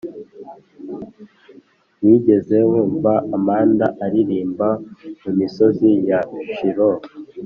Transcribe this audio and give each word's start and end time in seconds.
wigeze 2.05 2.57
wumva 2.69 3.13
amanda 3.37 3.85
aririmba 4.05 4.67
mumisozi 5.21 5.89
ya 6.09 6.19
shiloh 6.53 6.97